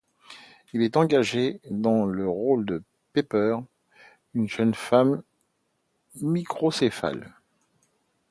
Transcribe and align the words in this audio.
Elle 0.73 0.81
est 0.81 0.97
engagée 0.97 1.61
pour 1.83 2.07
le 2.07 2.27
rôle 2.27 2.65
de 2.65 2.81
Pepper, 3.13 3.57
une 4.33 4.47
jeune 4.49 4.73
femme 4.73 5.21
microcéphale. 6.21 7.35